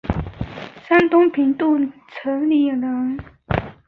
[0.87, 1.77] 山东平度
[2.09, 3.19] 城里人。